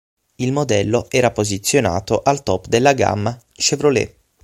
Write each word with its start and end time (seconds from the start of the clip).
Il 0.37 0.51
modello 0.51 1.05
era 1.11 1.29
posizionato 1.29 2.23
al 2.23 2.41
top 2.41 2.65
della 2.65 2.93
gamma 2.93 3.39
Chevrolet. 3.53 4.15